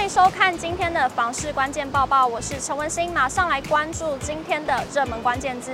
[0.00, 5.72] 欢迎收看今天的房市关键报报，我是陈文心，马上来关注今天的热门关键字。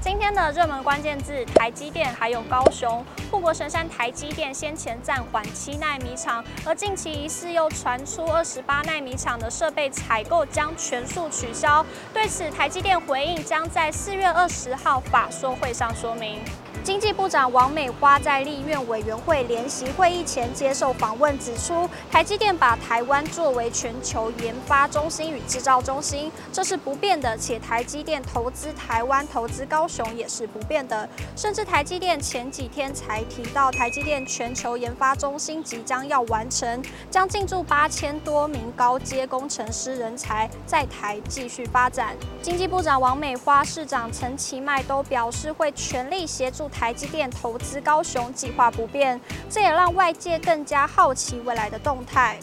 [0.00, 3.04] 今天的热门关键字：台积电还有高雄。
[3.30, 11.86] 护国神山台积电先前暂缓七奈米厂，而近期疑似又传出二十八奈米厂的设备采购将全数取消。
[12.12, 16.40] 对此，台积电回应将在四月二十号法说会上说明。
[16.84, 31.08] 经济部长王美花在立院委员会联席会议前接受访问，指出台积电把台湾作为全球研发中心与制造中心，这是不变的；且台积电投资台湾、投资高雄也是不变的。
[31.34, 42.14] 甚至台积电前几天才提到，台积电全球研发中心即将要完成，将进驻八千多名高阶工程师人才在台继续发展。
[42.42, 46.70] 经济部长王美花、市长陈其迈都表示会全力协助。
[46.74, 52.36] 台积电投资高雄计划不变，这也让外界更加好奇未来的动态。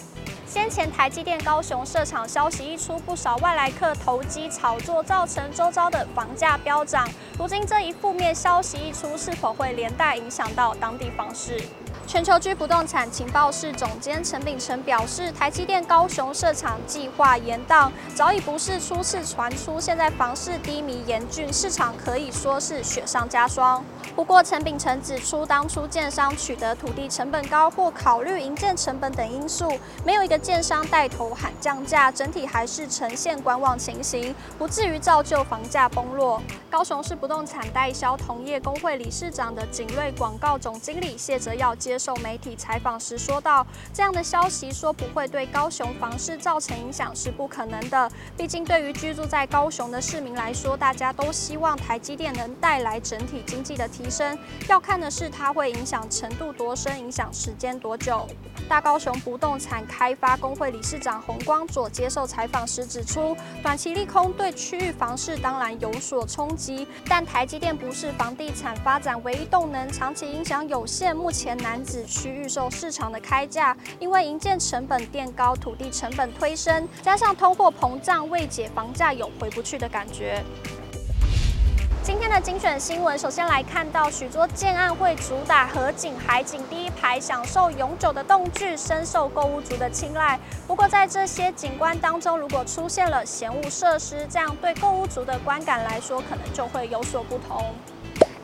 [0.48, 7.08] 先前台积电高雄设厂消息一出，不少外来客投机炒作，造成周遭的房价飙涨。
[7.38, 11.62] 如今这一负面消息一出，是否会连带影响到当地房市？
[12.06, 19.80] 全球居不动产情报室总监陈秉诚表示，台积电高雄设厂计划延宕，早已不是初次传出。
[19.80, 23.82] 现在房市低迷严峻，市场可以说是雪上加霜。
[24.16, 29.72] 不过，陈秉诚指出，当初建商取得土地成本高或考虑营建成本等因素，
[30.06, 36.42] 没有一个建商带头喊降价，整体还是呈现观望情形，不至于造就房价崩落。
[36.70, 48.10] 高雄市不动产代销同业公会理事长的景瑞广告总经理谢哲耀接受媒体采访时说道：“这样的消息说不会对高雄房市造成影响是不可能的。
[48.38, 54.38] 毕竟对于居住在高雄的市民来说，大家都希望台积电能带来整体经济的提提升。
[54.68, 58.28] 要看的是它会影响程度多深，影响时间多久。”
[58.70, 71.16] 大高雄不动产开发工会理事长洪光佐接受采访时指出：“短期利空对区域房市当然有所冲击，但台积电不是房地产发展唯一动能，长期影响有限。
[71.16, 80.42] 目前难。”子区预售市场的开价，因为营建成本垫高，土地成本推升，加上通货膨胀未解，房价有回不去的感觉。
[82.04, 90.40] 今天的精选新闻，首先来看到许多建案会主打河景、海景第一排，享受永久的动距，深受购物族的青睐。
[90.66, 97.72] 不过，在这些景观当中，如果出现了嫌物设施，这样对购物族的观感来说，可能就会有所不同。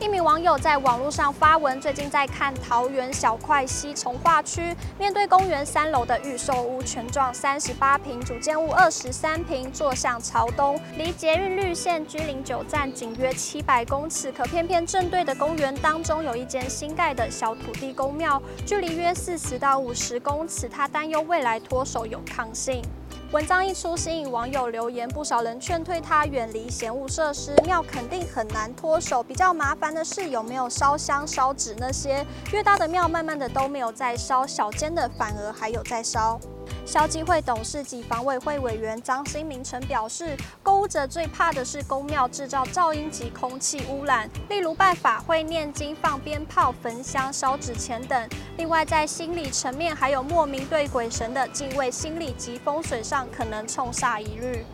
[0.00, 14.30] 一名网友在网络上发文，最近在看桃园小块西重划区，面对公园三楼的预售屋，全幢三十八平，主建物二十三平，坐向朝东，离捷运绿线居零九站仅约七百公尺。
[14.30, 22.80] 可偏偏正对的公园当中有一间新盖的小土地公庙，距离约四十到五十公尺，他担忧未来脱手有抗性。
[23.30, 29.22] 文章一出，吸引网友留言，不少人劝退他远离嫌恶设施，庙肯定很难脱手。
[29.22, 36.40] 比较麻烦的是有没有烧香烧纸那些，越大的庙慢慢的都没有在烧，小间的反而还有在烧。
[36.84, 48.28] 消基会董事及房委会委员张新明曾表示，购物者最怕的是公庙制造噪音及空气污染，例如办法会、念经、放鞭炮、焚香、烧纸钱等。
[48.56, 54.64] 另外，在心理层面，还有莫名对鬼神的敬畏心理及风水上可能冲煞一日。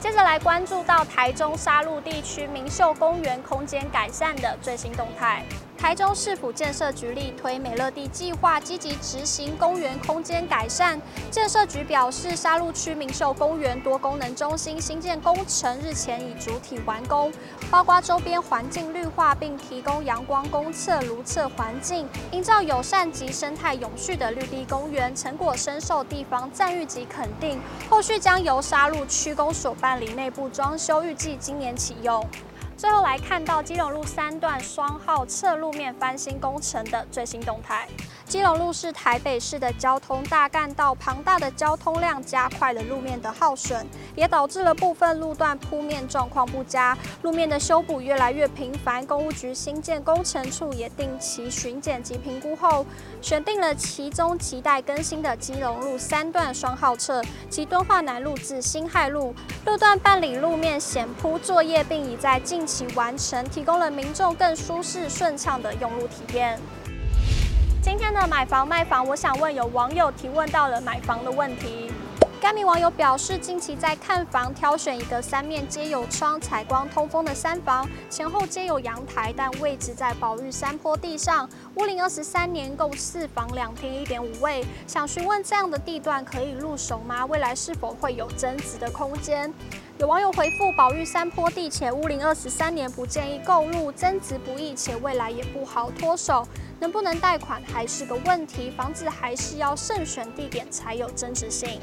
[0.00, 5.44] 接着来关注到台中沙鹿地区明秀公园空间改善的最新动态。
[5.82, 10.96] 台中市府建设局力推美乐地计划，积极执行公园空间改善。
[11.28, 17.32] 建设局表示，沙鹿区明秀公园多功能中心新建工程日前已主体完工，
[17.68, 27.60] 包括周边环境绿化，并提供阳光公厕、如厕环境，营造友善及生态永续的绿地公园，成果深受地方赞誉及肯定。
[27.90, 32.24] 后续将由沙鹿区公所办理内部装修，预计今年启用。
[32.82, 37.86] 最后来看到基隆路三段双号侧路面翻新工程的最新动态。
[38.32, 43.84] 基隆路是台北市的交通大干道，庞大的交通量加快了路面的耗损，
[44.16, 49.06] 也导致了部分路段铺面状况不佳，路面的修补越来越频繁。
[49.06, 52.86] 公务局新建工程处也定期巡检及评估后，
[53.20, 59.34] 选定了其中亟待更新的基隆路三段双号侧及敦化南路至新亥路
[59.66, 66.58] 路段办理路面险铺作业，并已在近期完成，提供了民众更舒适顺畅的用路体验。
[67.82, 71.90] 今天的买房卖房，我想问有网友提问到了买房的问题。
[72.40, 84.64] 该名网友表示，近期在看房，挑选一个三面皆有窗、采光通风的三房，前后皆有阳台，但位置在宝玉山坡地上，屋龄二十三年，共四房两厅一点五卫。
[84.86, 87.26] 想询问这样的地段可以入手吗？
[87.26, 89.52] 未来是否会有增值的空间？
[89.98, 96.46] 有网友回复：宝玉山坡地且屋龄二十三年，不建议购入，增值不易，且未来也不好脱手，
[96.82, 101.80] 能不能贷款还是个问题，房子还是要慎选地点才有增值性。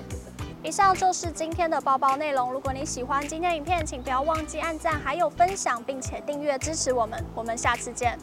[0.62, 2.52] 以上就是今天的包包内容。
[2.52, 7.26] 如果你喜欢今天影片，请不要忘记按赞，还有分享，并且订阅支持我们。
[7.34, 8.20] 我们下次见。